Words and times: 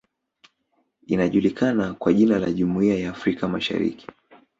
Inajulikana 1.07 1.93
kwa 1.93 2.13
jina 2.13 2.39
la 2.39 2.51
Jumuiya 2.51 2.95
ya 2.99 3.09
Afrika 3.09 3.47
masahariki 3.47 4.07